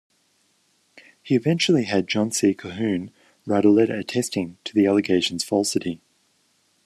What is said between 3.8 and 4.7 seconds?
attesting